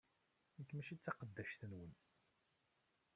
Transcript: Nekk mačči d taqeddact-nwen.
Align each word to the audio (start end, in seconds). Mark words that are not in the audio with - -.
Nekk 0.57 0.71
mačči 0.73 0.95
d 0.95 0.99
taqeddact-nwen. 0.99 1.91